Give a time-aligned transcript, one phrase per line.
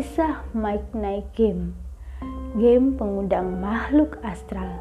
[0.00, 1.76] Kisah Mike Night Game
[2.56, 4.80] Game pengundang makhluk astral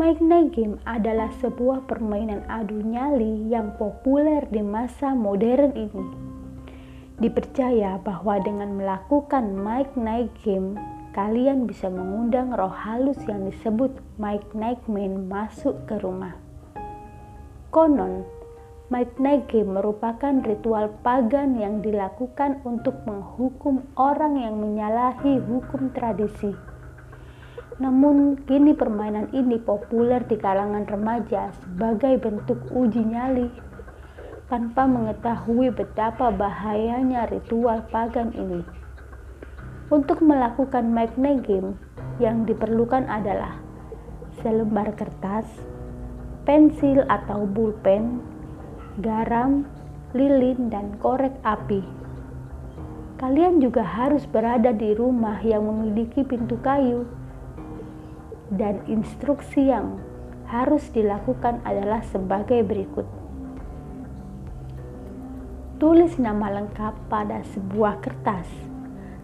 [0.00, 6.06] Mike Night Game adalah sebuah permainan adu nyali yang populer di masa modern ini.
[7.20, 10.80] Dipercaya bahwa dengan melakukan Mike Night Game,
[11.12, 16.32] kalian bisa mengundang roh halus yang disebut Mike Nightman masuk ke rumah.
[17.68, 18.24] Konon,
[18.86, 26.54] Game merupakan ritual pagan yang dilakukan untuk menghukum orang yang menyalahi hukum tradisi.
[27.82, 33.50] Namun, kini permainan ini populer di kalangan remaja sebagai bentuk uji nyali
[34.46, 38.62] tanpa mengetahui betapa bahayanya ritual pagan ini.
[39.90, 41.74] Untuk melakukan Night Game,
[42.22, 43.58] yang diperlukan adalah
[44.40, 45.46] selembar kertas,
[46.46, 48.35] pensil atau pulpen,
[49.00, 49.68] garam,
[50.16, 51.84] lilin, dan korek api.
[53.16, 57.08] Kalian juga harus berada di rumah yang memiliki pintu kayu,
[58.52, 60.00] dan instruksi yang
[60.48, 63.08] harus dilakukan adalah sebagai berikut:
[65.80, 68.48] tulis nama lengkap pada sebuah kertas.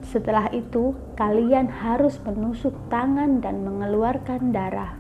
[0.03, 4.99] Setelah itu, kalian harus menusuk tangan dan mengeluarkan darah.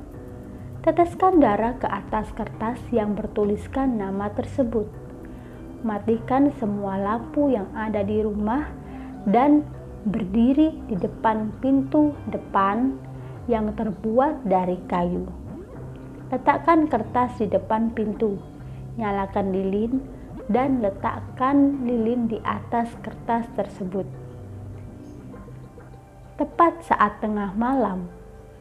[0.82, 4.90] Teteskan darah ke atas kertas yang bertuliskan nama tersebut.
[5.86, 8.66] Matikan semua lampu yang ada di rumah
[9.22, 9.62] dan
[10.02, 12.98] berdiri di depan pintu depan
[13.46, 15.30] yang terbuat dari kayu.
[16.34, 18.42] Letakkan kertas di depan pintu,
[18.98, 20.02] nyalakan lilin,
[20.50, 24.10] dan letakkan lilin di atas kertas tersebut.
[26.42, 28.10] Tepat saat tengah malam,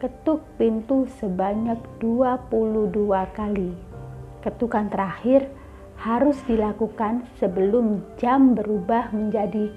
[0.02, 2.90] ketuk pintu sebanyak 22
[3.38, 3.78] kali.
[4.42, 5.46] Ketukan terakhir
[6.02, 9.70] harus dilakukan sebelum jam berubah menjadi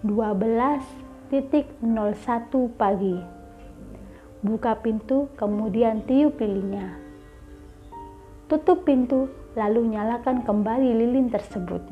[0.00, 1.28] 12.01
[2.72, 3.20] pagi.
[4.40, 6.96] Buka pintu, kemudian tiup lilinnya.
[8.48, 9.28] Tutup pintu,
[9.60, 11.84] lalu nyalakan kembali lilin tersebut.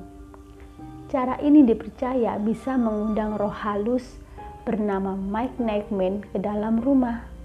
[1.12, 4.16] Cara ini dipercaya bisa mengundang roh halus
[4.64, 7.36] bernama Mike Nightman ke dalam rumah.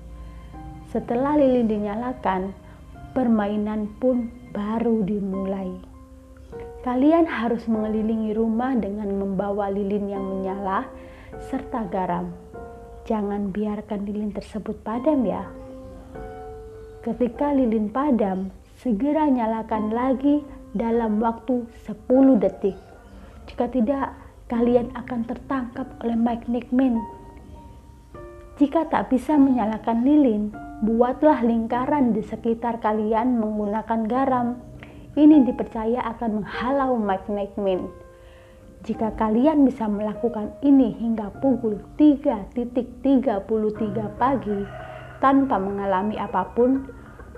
[0.93, 2.53] Setelah lilin dinyalakan,
[3.17, 5.73] permainan pun baru dimulai.
[6.85, 10.85] Kalian harus mengelilingi rumah dengan membawa lilin yang menyala
[11.49, 12.29] serta garam.
[13.09, 15.49] Jangan biarkan lilin tersebut padam ya.
[17.01, 20.45] Ketika lilin padam, segera nyalakan lagi
[20.77, 22.77] dalam waktu 10 detik.
[23.49, 24.13] Jika tidak,
[24.45, 27.01] kalian akan tertangkap oleh Mike Nickman.
[28.57, 30.53] Jika tak bisa menyalakan lilin,
[30.83, 34.59] Buatlah lingkaran di sekitar kalian menggunakan garam.
[35.15, 37.87] Ini dipercaya akan menghalau magnetin.
[38.83, 43.47] Jika kalian bisa melakukan ini hingga pukul 3.33
[44.19, 44.59] pagi
[45.23, 46.83] tanpa mengalami apa pun,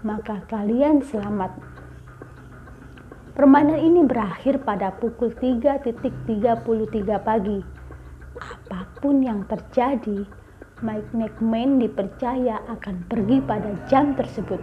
[0.01, 1.53] maka kalian selamat.
[3.37, 5.85] Permainan ini berakhir pada pukul 3.33
[7.21, 7.61] pagi.
[8.41, 10.44] Apa pun yang terjadi,
[10.83, 14.59] Mike Neckman dipercaya akan pergi pada jam tersebut.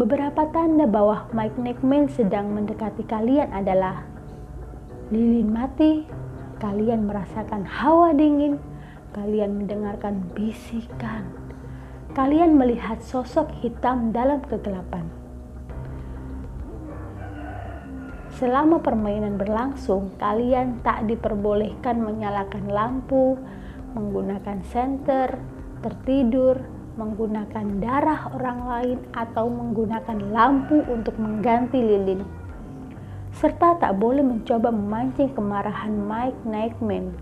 [0.00, 4.08] Beberapa tanda bahwa Mike Neckman sedang mendekati kalian adalah
[5.12, 6.08] lilin mati,
[6.56, 8.56] kalian merasakan hawa dingin,
[9.12, 11.28] kalian mendengarkan bisikan,
[12.16, 15.04] kalian melihat sosok hitam dalam kegelapan.
[18.40, 23.36] Selama permainan berlangsung, kalian tak diperbolehkan menyalakan lampu,
[23.94, 25.38] menggunakan senter,
[25.80, 26.60] tertidur,
[26.98, 32.26] menggunakan darah orang lain, atau menggunakan lampu untuk mengganti lilin.
[33.38, 37.14] Serta tak boleh mencoba memancing kemarahan Mike Nightman.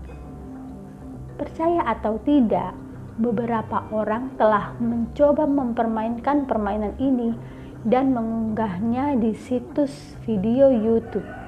[1.37, 2.73] Percaya atau tidak,
[3.21, 7.37] beberapa orang telah mencoba mempermainkan permainan ini
[7.85, 11.46] dan mengunggahnya di situs video YouTube.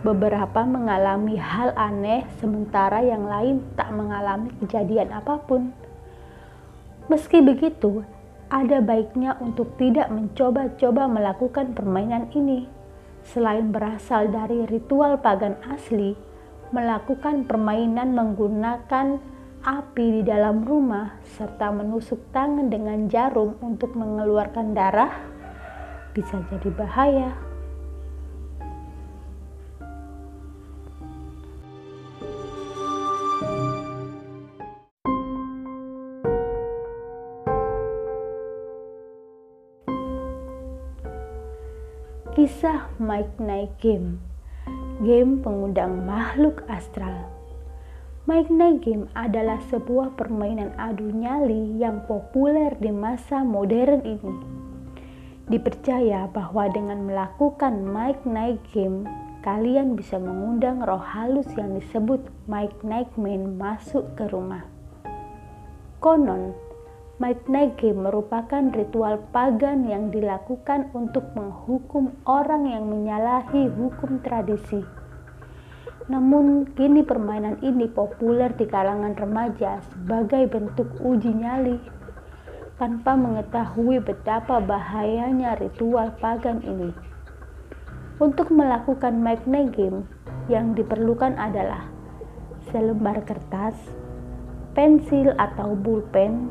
[0.00, 5.76] Beberapa mengalami hal aneh, sementara yang lain tak mengalami kejadian apa pun.
[7.12, 8.00] Meski begitu,
[8.48, 12.64] ada baiknya untuk tidak mencoba-coba melakukan permainan ini.
[13.28, 16.16] Selain berasal dari ritual pagan asli,
[16.72, 19.20] melakukan permainan menggunakan
[19.60, 25.12] api di dalam rumah serta menusuk tangan dengan jarum untuk mengeluarkan darah
[26.16, 27.49] bisa jadi bahaya.
[42.30, 44.22] Kisah Mike Night Game
[45.02, 47.26] Game pengundang makhluk astral
[48.30, 54.34] Mike Night Game adalah sebuah permainan adu nyali yang populer di masa modern ini.
[55.50, 59.10] Dipercaya bahwa dengan melakukan Mike Night Game,
[59.42, 64.62] kalian bisa mengundang roh halus yang disebut Mike Nightman masuk ke rumah.
[65.98, 66.54] Konon,
[67.20, 74.80] Game merupakan ritual pagan yang dilakukan untuk menghukum orang yang menyalahi hukum tradisi
[76.10, 81.78] namun kini permainan ini populer di kalangan remaja sebagai bentuk uji nyali
[82.82, 86.90] tanpa mengetahui betapa bahayanya ritual pagan ini.
[88.18, 90.02] Untuk melakukan magnet game
[90.50, 91.86] yang diperlukan adalah
[92.74, 93.78] selembar kertas,
[94.74, 96.50] pensil atau pulpen,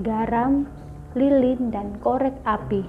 [0.00, 0.64] garam,
[1.12, 2.80] lilin, dan korek api.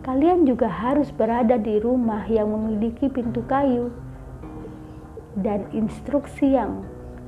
[0.00, 3.90] Kalian juga harus berada di rumah yang memiliki pintu kayu
[5.36, 6.86] dan instruksi yang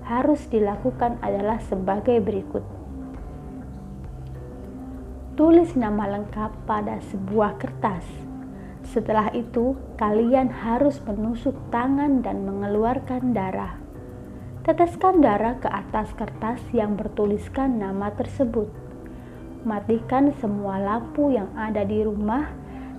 [0.08, 2.64] harus dilakukan adalah sebagai berikut.
[5.36, 8.02] Tulis nama lengkap pada sebuah kertas.
[8.82, 13.87] Setelah itu, kalian harus menusuk tangan dan mengeluarkan darah.
[14.68, 18.68] Teteskan darah ke atas kertas yang bertuliskan nama tersebut.
[19.64, 22.52] Matikan semua lampu yang ada di rumah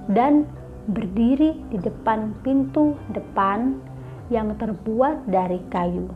[0.09, 0.49] dan
[0.89, 3.77] berdiri di depan pintu depan
[4.33, 6.09] yang terbuat dari kayu.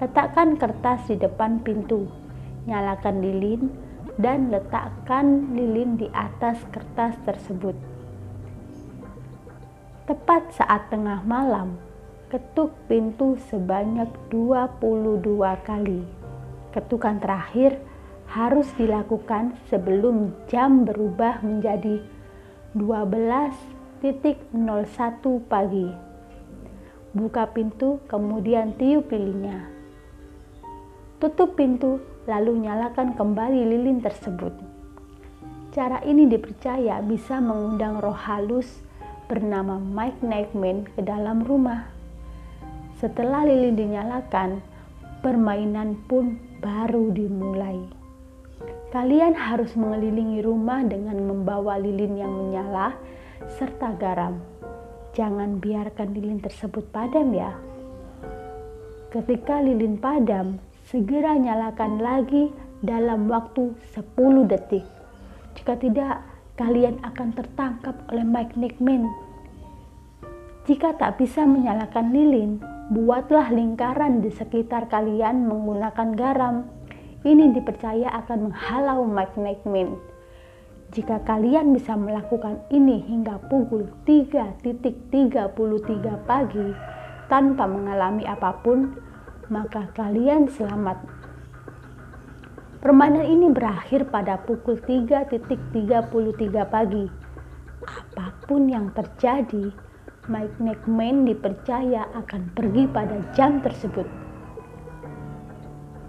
[0.00, 2.08] Letakkan kertas di depan pintu,
[2.64, 3.68] nyalakan lilin,
[4.16, 7.76] dan letakkan lilin di atas kertas tersebut.
[10.08, 11.76] Tepat saat tengah malam,
[12.28, 15.22] ketuk pintu sebanyak 22
[15.62, 16.02] kali.
[16.74, 17.78] Ketukan terakhir
[18.26, 22.02] harus dilakukan sebelum jam berubah menjadi
[22.74, 24.12] 12.01
[25.46, 26.06] pagi
[27.16, 29.72] buka pintu, kemudian tiup lilinnya.
[31.16, 31.96] Tutup pintu,
[32.28, 34.52] lalu nyalakan kembali lilin tersebut.
[35.72, 38.84] Cara ini dipercaya bisa mengundang roh halus
[39.32, 41.95] bernama Mike Nightman ke dalam rumah.
[42.96, 44.64] Setelah lilin dinyalakan,
[45.20, 47.76] permainan pun baru dimulai.
[48.88, 52.96] Kalian harus mengelilingi rumah dengan membawa lilin yang menyala
[53.60, 54.40] serta garam.
[55.12, 57.52] Jangan biarkan lilin tersebut padam ya.
[59.12, 60.56] Ketika lilin padam,
[60.88, 62.48] segera nyalakan lagi
[62.80, 64.88] dalam waktu 10 detik.
[65.52, 66.24] Jika tidak,
[66.56, 69.04] kalian akan tertangkap oleh Mike Nickman.
[70.64, 76.70] Jika tak bisa menyalakan lilin, buatlah lingkaran di sekitar kalian menggunakan garam.
[77.26, 79.02] Ini dipercaya akan menghalau
[79.42, 79.98] Nickman.
[80.94, 85.50] Jika kalian bisa melakukan ini hingga pukul 3.33
[86.22, 86.68] pagi
[87.26, 88.94] tanpa mengalami apa pun,
[89.50, 91.02] maka kalian selamat.
[92.78, 96.06] Permainan ini berakhir pada pukul 3.33
[96.70, 97.10] pagi.
[97.82, 99.74] Apa pun yang terjadi,
[100.26, 104.06] Mike McMahon dipercaya akan pergi pada jam tersebut.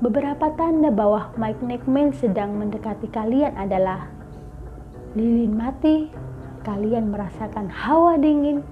[0.01, 4.09] Beberapa tanda bahwa Mike McMahon sedang mendekati kalian adalah
[5.13, 6.09] lilin mati,
[6.65, 8.65] kalian merasakan hawa dingin,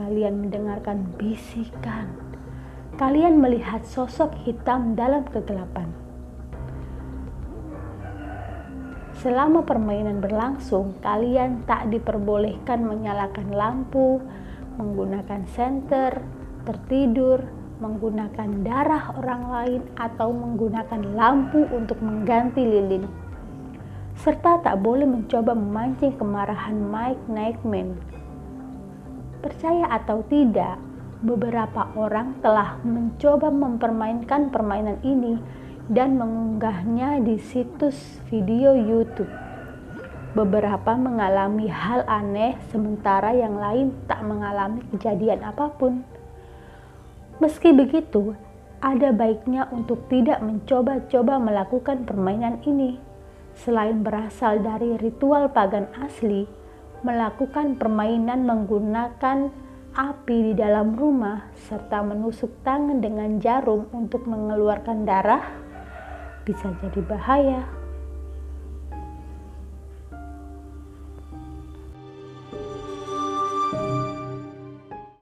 [0.00, 2.16] kalian mendengarkan bisikan,
[2.96, 5.92] kalian melihat sosok hitam dalam kegelapan.
[9.20, 14.20] Selama permainan berlangsung, kalian tak diperbolehkan menyalakan lampu,
[14.76, 16.22] menggunakan senter,
[16.68, 17.42] tertidur,
[17.80, 23.26] menggunakan darah orang lain, atau menggunakan lampu untuk mengganti lilin
[24.16, 28.00] serta tak boleh mencoba memancing kemarahan Mike Nightman.
[29.44, 30.80] Percaya atau tidak,
[31.20, 35.36] beberapa orang telah mencoba mempermainkan permainan ini
[35.92, 39.45] dan mengunggahnya di situs video YouTube.
[40.36, 46.04] Beberapa mengalami hal aneh, sementara yang lain tak mengalami kejadian apa pun.
[47.40, 48.36] Meski begitu,
[48.84, 53.00] ada baiknya untuk tidak mencoba-coba melakukan permainan ini
[53.56, 56.44] selain berasal dari ritual pagan asli,
[57.00, 59.48] melakukan permainan menggunakan
[59.96, 65.44] api di dalam rumah serta menusuk tangan dengan jarum untuk mengeluarkan darah
[66.44, 67.85] bisa jadi bahaya.